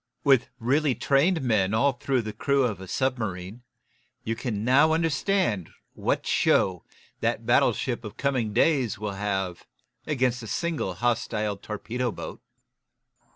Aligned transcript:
With 0.23 0.49
really 0.57 0.95
trained 0.95 1.43
men 1.43 1.75
all 1.75 1.91
through 1.93 2.23
the 2.23 2.33
crew 2.33 2.63
of 2.63 2.81
a 2.81 2.87
submarine, 2.87 3.61
you 4.23 4.35
can 4.35 4.65
now 4.65 4.93
understand 4.93 5.69
what 5.93 6.25
show 6.25 6.83
the 7.19 7.37
battleship 7.39 8.03
of 8.03 8.17
coming 8.17 8.51
days 8.51 8.97
will 8.97 9.13
have 9.13 9.67
against 10.07 10.41
a 10.41 10.47
single 10.47 10.95
hostile 10.95 11.55
torpedo 11.55 12.11
boat. 12.11 12.41